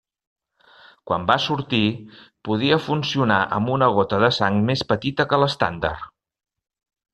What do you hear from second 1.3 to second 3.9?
va sortir, podia funcionar amb